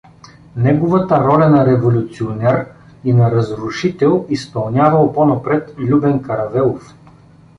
Неговата 0.55 1.19
роля 1.19 1.49
на 1.49 1.65
революционер 1.65 2.65
и 3.03 3.13
на 3.13 3.31
разрушител 3.31 4.25
изпълнявал 4.29 5.13
по-напред 5.13 5.75
Любен 5.77 6.21
Каравелов. 6.23 6.95